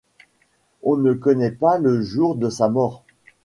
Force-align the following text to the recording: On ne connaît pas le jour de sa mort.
On 0.81 0.97
ne 0.97 1.13
connaît 1.13 1.51
pas 1.51 1.77
le 1.77 2.01
jour 2.01 2.35
de 2.35 2.49
sa 2.49 2.69
mort. 2.69 3.03